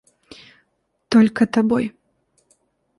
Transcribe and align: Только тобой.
Только 1.09 1.45
тобой. 1.45 1.93